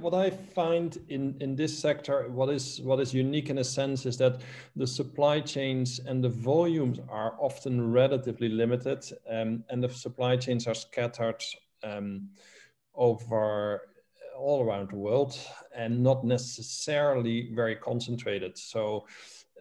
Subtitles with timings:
[0.00, 4.06] what I find in in this sector, what is what is unique in a sense
[4.06, 4.40] is that
[4.76, 10.66] the supply chains and the volumes are often relatively limited, um, and the supply chains
[10.66, 11.42] are scattered
[11.82, 12.28] um,
[12.94, 13.82] over
[14.36, 15.38] all around the world
[15.74, 18.56] and not necessarily very concentrated.
[18.58, 19.06] So.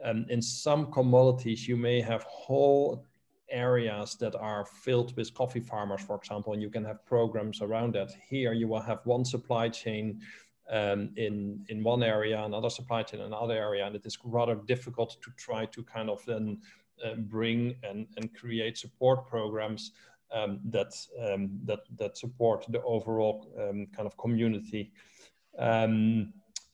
[0.02, 3.06] Um, in some commodities, you may have whole
[3.52, 7.94] areas that are filled with coffee farmers, for example, and you can have programs around
[7.96, 8.12] that.
[8.30, 10.22] Here, you will have one supply chain
[10.70, 14.56] um, in in one area, another supply chain in another area, and it is rather
[14.56, 16.60] difficult to try to kind of then
[17.04, 19.92] uh, bring and, and create support programs
[20.32, 20.94] um, that
[21.28, 24.92] um, that that support the overall um, kind of community.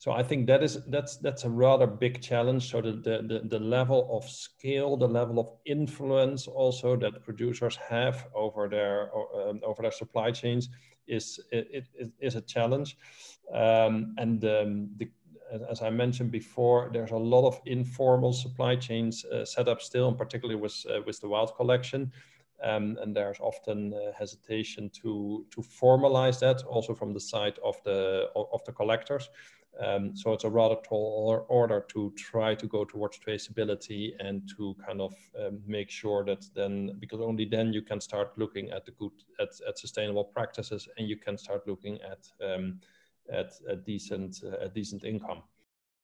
[0.06, 2.70] So I think that is that's that's a rather big challenge.
[2.70, 8.28] So the, the, the, level of scale, the level of influence also that producers have
[8.32, 10.68] over their um, over their supply chains
[11.08, 12.96] is it, it is a challenge.
[13.52, 15.10] Um, and um, the,
[15.68, 20.06] as I mentioned before, there's a lot of informal supply chains uh, set up still,
[20.06, 22.12] and particularly with uh, with the wild collection.
[22.62, 27.82] Um, and there's often uh, hesitation to to formalize that also from the side of
[27.82, 29.28] the of the collectors.
[29.84, 34.74] Um, so it's a rather tall order to try to go towards traceability and to
[34.86, 38.86] kind of um, make sure that then, because only then you can start looking at
[38.86, 42.80] the good, at, at sustainable practices and you can start looking at, um,
[43.30, 45.42] at a decent, uh, a decent income.